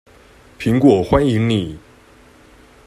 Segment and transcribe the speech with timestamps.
[0.57, 1.77] 蘋果歡迎你